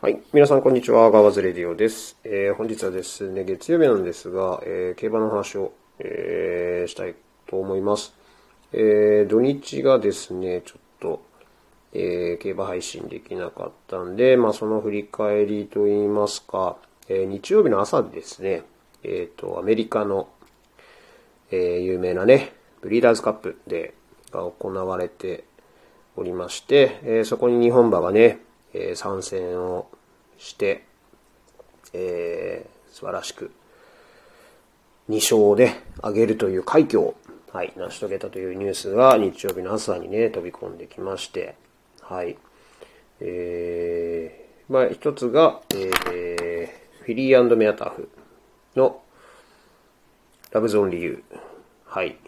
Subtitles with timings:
[0.00, 0.20] はい。
[0.32, 1.10] 皆さん、こんにちは。
[1.10, 2.16] ガワズレディオです。
[2.22, 7.16] えー本日はですね、月曜日なんですが、えー競馬の話を、えーしたい
[7.48, 8.14] と思います。
[8.72, 11.22] えー土日がですね、ちょっと、
[11.94, 16.76] えー競馬配信できなかったんで、まあ、その振り返りといいますか、
[17.08, 18.62] えー日曜日の朝ですね、
[19.02, 20.28] えっ、と、アメリカの、
[21.50, 22.52] えー有名なね、
[22.82, 23.94] ブリーダーズカップで、
[24.30, 25.42] が行われて
[26.14, 28.38] おりまして、えーそこに日本馬がね、
[28.74, 29.88] えー参戦を
[30.36, 30.84] して、
[31.92, 33.52] えー素晴らしく
[35.08, 37.14] 2勝で上げるという快挙を、
[37.52, 41.54] はい、成し遂げたというニュースが日曜日の朝にね、飛び込んできまして、
[42.00, 42.36] はい。
[43.20, 48.10] えー、まあ一つが、えーフィリーメアタフ
[48.76, 49.00] の
[50.50, 51.24] ラブゾーン理由。
[51.86, 52.18] はい。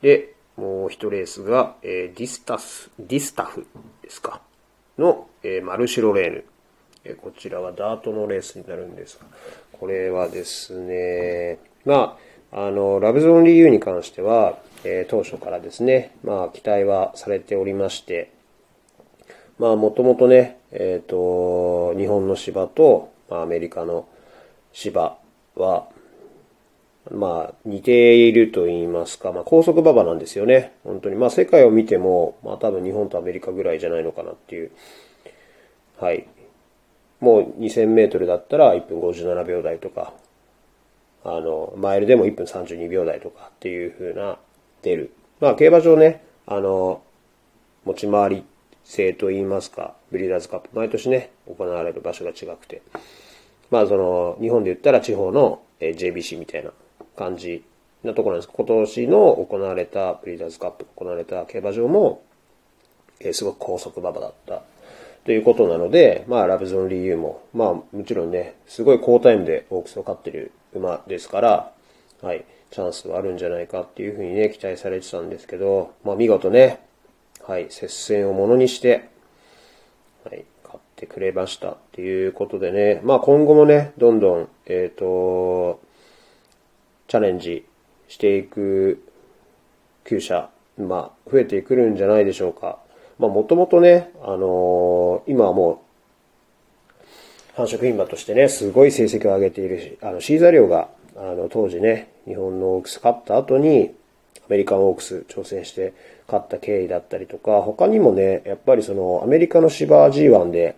[0.00, 3.66] で、もう一レースが、えーディスタス、ディスタフ
[4.02, 4.40] ですか？
[4.98, 6.44] の、えーマルシュロレーヌ。
[7.04, 9.26] えーこちらはダートのレースになるんですが、
[9.72, 12.16] これはですね、ま
[12.52, 18.30] あ、あの、ラヴズオンリーユーに関しては、えー当初からですね、まあ、期待はされておりまして、
[19.58, 24.06] まあ、もともとね、えっ、と、日本の芝と、まあ、アメリカの
[24.72, 25.18] 芝
[25.54, 25.86] は、
[27.10, 30.72] まあ、似ていると言いますか、まあ、高速馬場なんですよね。
[30.84, 31.16] 本当に。
[31.16, 34.70] まあ、世界を見ても、まあ、多分日本とアメリカぐらいじゃないのかなっていう。
[35.98, 36.26] はい。
[37.20, 40.12] もう2000メートルだったら1分57秒台とか、
[41.24, 44.38] あの、マイルでも1分32秒台とかっていう風な
[44.82, 45.12] 出る。
[45.40, 47.02] まあ、競馬場ね、あの、
[47.84, 48.44] 持ち回り
[48.84, 52.82] 制と言いますか、ブリーダーズカップ、毎年ね、行われる場所が違くて。
[53.70, 56.70] まあ、その、日本で言ったら地方の JBC みたいな
[57.22, 57.64] 感じ
[58.02, 58.52] なところなんです。
[58.52, 62.22] 今年の行われた、ブリーダーズカップ行われた競馬場も、
[63.20, 64.62] えーすごく高速馬場だった。
[65.24, 71.72] ということなので、まあ、ラブゾン理由も、まあ、もちろんね、すごい好タイムでオークスを勝ってる馬ですから、
[72.22, 76.80] はい、チャンスはあるんじゃないかっていうふうにね、期待されてたんですけど、まあ、見事ね、
[77.46, 79.08] はい、接戦をものにして、
[80.24, 85.80] はい、買ってくれましたっていうことでね、まあ今後もね、どんどん、えっ、と、
[87.12, 87.66] チャレンジ
[88.08, 89.04] していく
[90.04, 92.78] 厩舎、まあ増えてくるんじゃないでしょうか。
[93.18, 95.82] まあもともとね、あのー今はも
[97.02, 97.04] う、
[97.54, 103.94] 繁殖牝馬としてね、すごい成績を上げているし、あの、シーザリオが、あの、当時ね、日本のオークス勝った後に、
[104.46, 105.92] アメリカンオークス挑戦して
[106.26, 110.76] 勝った経緯だったりとか、他にもね、やっぱりその、アメリカの芝 G1 で、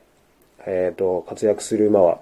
[0.67, 2.19] えっ、と、活躍する馬は、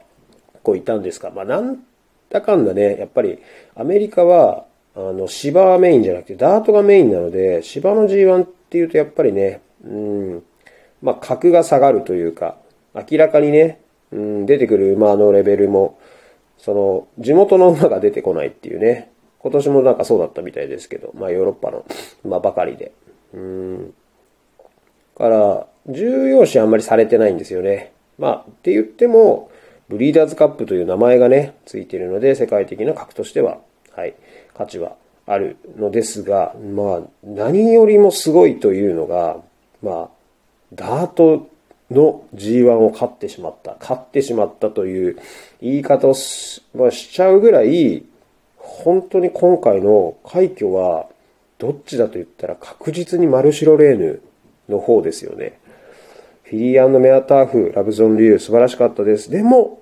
[0.62, 1.82] こういたんですが、まあ、なん
[2.32, 3.38] だかんだね、やっぱり、
[3.76, 4.64] アメリカは、
[4.96, 10.42] あの、芝はメインじゃなくて、ダートがメインなので、芝の G1 っていうと、やっぱりね、うん、
[11.02, 12.56] まあ、格が下がるというか、
[12.94, 13.80] 明らかにね、
[14.12, 15.98] うん、出てくる馬のレベルも、
[16.56, 19.10] その、地元の馬が出てこないっていうね。
[19.40, 21.84] 今年もなんかそうだったみたいですけど、まあヨーロッパの
[22.24, 22.92] 馬ばかりで。
[23.34, 23.94] うん。
[25.18, 27.92] から、重要視あんまりされてないんですよね。
[28.18, 29.50] まあ、って言っても、
[29.88, 33.58] ブリーダーズカップという名前がね、ついているので、世界的な格としては、
[33.94, 34.14] はい、
[34.54, 39.36] 価値はあるのですが、まあ、何よりもすごいというのが、
[39.82, 40.08] まあ、
[40.74, 41.48] ダート
[41.90, 45.18] の G1 を勝ってしまった、勝ってしまったという
[45.60, 48.04] 言い方をし,、まあ、しちゃうぐらい、
[48.56, 51.06] 本当に今回の快挙は、
[51.58, 54.22] どっちだと言ったら確実にマルシロレーヌ
[54.68, 55.60] の方ですよね。
[56.52, 59.30] フィリーメアターフ、ラブゾンリュー、素晴らしかったです。
[59.30, 59.80] でも、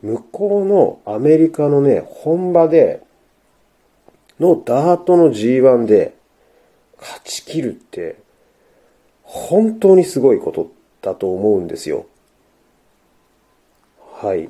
[0.00, 3.02] 向こうのアメリカのね、本場で、
[4.38, 6.14] のダートの G1 で
[6.98, 8.16] 勝ち切るって、
[9.22, 10.72] 本当にすごいこと
[11.02, 12.06] だと思うんですよ。
[14.14, 14.48] はい。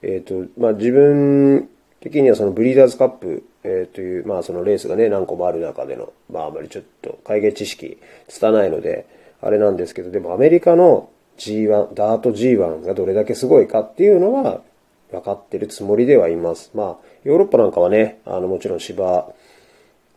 [0.00, 1.68] えっ、と、まあ、自分
[2.00, 14.62] 的にはそのブリーダーズカップ、えーという、まあそのレースがね、何個もある中での、まああまりちょっと会計知識拙いので、あれなんですけど、でもアメリカの G1、ダート G1 がどれだけすごいかっていうのは
[15.10, 16.70] 分かってるつもりではいます。
[16.74, 19.28] まあ、ヨーロッパなんかはね、あのもちろん芝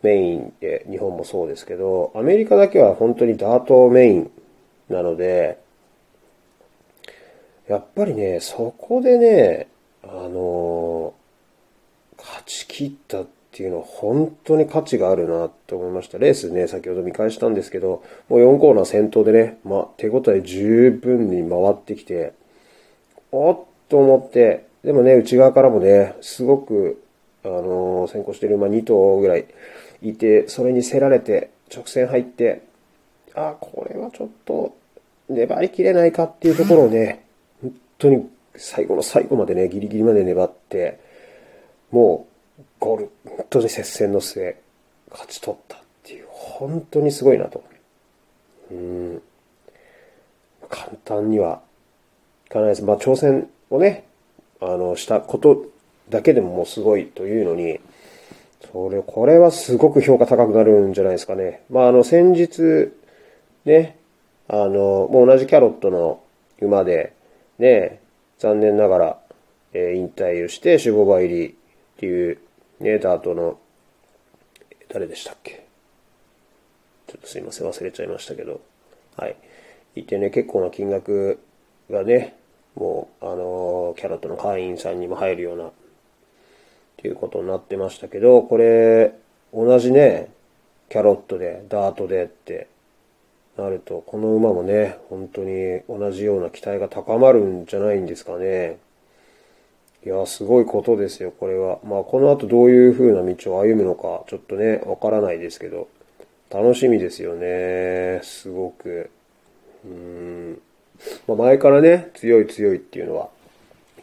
[0.02, 4.32] メインで、日本もそうですけど、アメリカだけは本当にダートメイン
[4.90, 5.60] なので、
[7.68, 9.68] やっぱりね、そこでね、
[10.04, 11.14] あの
[12.18, 13.26] 勝ち切った
[13.60, 16.18] っていうのは本当に価値があるなと思いました。
[16.18, 22.32] レースね、先ほど見返したんですけど、もう4コーナー先頭でね、まあ、手応え十分に回ってきて、
[23.34, 23.60] おっ
[23.90, 27.04] と思って、でもね、内側からもね、すごく、
[27.44, 29.46] あの先行してる馬2頭ぐらい
[30.04, 32.62] いて、それに競られて、直線入って、
[33.36, 34.74] あ、これはちょっと、
[35.28, 37.26] 粘りきれないかっていうところをね、
[37.62, 41.02] 本当に最後の最後までね、ギリギリまで粘って、
[41.92, 42.30] もう、
[42.80, 44.56] ゴール、本当に接戦の末、
[45.12, 47.64] 勝ち取ったっていう、本当にすごいなと。
[48.72, 49.22] うん。
[50.70, 51.62] 簡単には
[52.48, 52.84] いかないです。
[52.84, 54.06] まあ、挑戦をね、
[54.62, 55.66] あの、したこと
[56.10, 57.80] だけでももうすごいというのに、
[58.72, 61.64] それ、これはすごく評価高くなるんじゃないですかね。
[61.70, 62.92] まあ、あの、先日、
[63.66, 63.98] ね、
[64.48, 66.22] あの、もう同じキャロットの
[66.60, 67.14] 馬で、
[67.58, 68.02] ね、
[68.38, 69.20] 残念ながら、
[69.74, 71.54] えー、引退をして、守護場入りっ
[71.98, 72.40] ていう、
[72.80, 73.60] ね、ダートの、
[74.88, 75.66] 誰でしたっけ？
[77.08, 78.62] ちょっとすいません、忘れちゃいましたけど、
[79.18, 79.36] はい。
[79.96, 81.40] いてね、結構な金額
[81.90, 82.36] がね、
[82.76, 85.72] もう、あのー、キャロットの会員さんにも入るような、っ
[86.98, 89.14] ていうことになってましたけど、これ、
[89.54, 90.30] 同じね、
[90.90, 92.68] キャロットで、ダートでって
[93.58, 98.78] なると、この馬もね、本当に同じような期待が高まるんじゃないんですかね。
[100.06, 101.80] いや、すごいことですよ、これは。
[101.84, 105.90] まあ、この後どういう風な道を歩むのか、ちょっとね、わからないですけど、
[106.50, 109.10] 楽しみですよね、すごく。
[109.86, 110.62] うーん。
[111.28, 113.30] まあ、前からね、強い強いっていうのは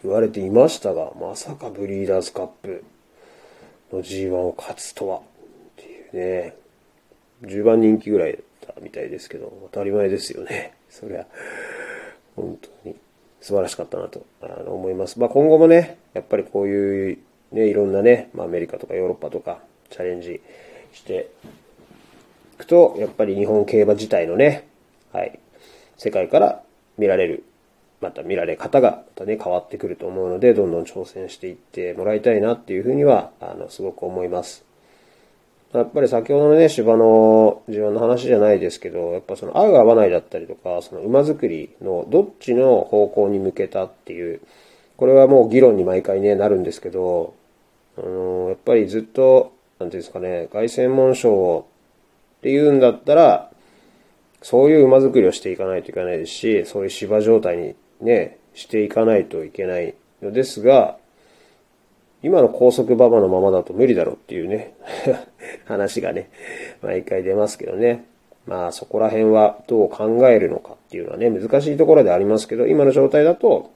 [0.03, 2.85] 言われていましたが、まさかブリーダーズカップ
[3.91, 5.23] の G1 を勝つとは、っ
[5.77, 6.57] ていうね、
[7.43, 8.39] 10番人気ぐらいだ
[8.73, 10.75] ったみたいですけど、当たり前ですよね。
[10.91, 11.27] そりゃ、
[12.35, 12.97] 本当に
[13.41, 14.25] 素晴らしかったなと
[14.67, 15.21] 思います。
[15.21, 17.19] まあ、今後もね、やっぱりこういう
[17.53, 19.59] ね、いろんなね、まあ、アメリカとかヨーロッパとか
[19.91, 20.41] チャレンジ
[20.93, 21.31] して
[22.55, 24.67] いくと、やっぱり日本競馬自体のね、
[25.13, 25.39] はい、
[25.97, 26.63] 世界から
[26.99, 27.45] 見られる、
[28.01, 34.66] また見られ方がまたね、変わってくると思うので、どんどん挑戦していってもらいたいなっていうふうには、あの、すごく思います。
[35.73, 44.41] やっぱり先ほどのね、芝の自分の話じゃないですけど、やっぱその合う合わないだったりとか、その馬作りのどっちの方向に向けたっていう、
[44.97, 47.35] これはもう議論に毎回ね、なるんですけど、
[47.99, 51.67] あの、やっぱりずっと、なんていうんですかね、凱旋門賞
[52.39, 53.51] っていうんだったら、
[54.43, 60.97] そういう馬作りをしていかないといけないですし、そういう芝状態にね、していかないといけないのですが、
[62.23, 64.75] 今の高速馬場のままだと無理だろうっていうね。
[65.67, 66.31] 話がね、
[66.83, 68.05] 毎回出ますけどね。
[68.47, 73.73] まあそこら辺はどう考えるのかっていうのはね、難しいところでありますけど、今の状態だと、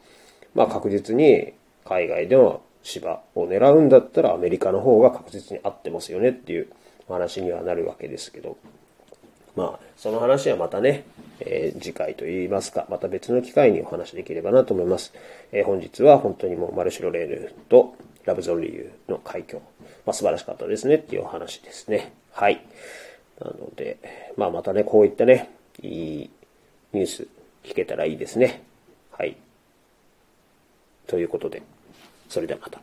[0.54, 1.52] まあ確実に
[1.84, 6.68] 海外での芝を狙うんだったらアメリカの方が確実に合ってますよねっていう
[7.08, 8.56] 話にはなるわけですけど。
[9.56, 11.04] まあ、その話はまたね、
[11.40, 15.12] えー、次回といいますか、また別の機会にお話できればなと思います。
[15.52, 17.94] えー、本日は本当にもうマルシロレールと
[18.24, 19.60] ラブゾンリーの快挙、
[20.10, 22.12] まあ、素晴らしかったですねっていうお話ですね。
[22.32, 22.64] はい。
[23.40, 23.96] なので、
[24.36, 25.48] まあまたね、こういったね、
[25.82, 26.30] いい
[26.92, 27.28] ニュース
[27.62, 28.60] 聞けたらいいですね。
[29.12, 29.36] はい。
[31.06, 31.62] ということで、
[32.28, 32.80] それではまた。